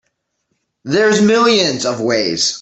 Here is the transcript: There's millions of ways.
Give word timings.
There's 0.83 1.21
millions 1.21 1.85
of 1.85 2.01
ways. 2.01 2.41